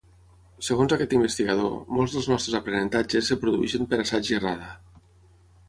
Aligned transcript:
Segons 0.67 0.95
aquest 0.95 1.13
investigador, 1.17 1.75
molts 1.99 2.17
dels 2.17 2.31
nostres 2.33 2.57
aprenentatges 2.61 3.31
es 3.37 3.41
produeixen 3.47 3.87
per 3.93 4.03
assaig 4.07 4.33
i 4.35 4.41
errada 4.43 4.75